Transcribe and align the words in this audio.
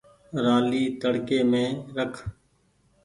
رآلي 0.43 0.83
تڙڪي 1.01 1.39
مين 1.51 1.69
رک۔ 1.97 2.13